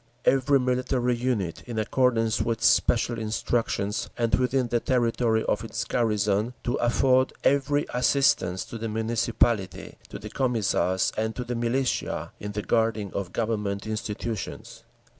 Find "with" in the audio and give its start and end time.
2.41-2.63